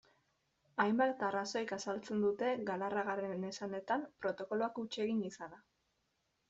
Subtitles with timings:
[0.83, 5.67] Hainbat arrazoik azaltzen dute, Galarragaren esanetan, protokoloak huts egin izana.